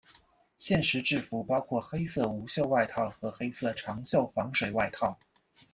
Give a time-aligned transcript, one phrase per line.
[0.57, 5.19] 现时制服包括黑色无袖外套和黑色长袖防水外套。